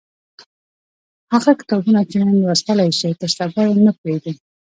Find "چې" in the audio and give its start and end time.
2.09-2.15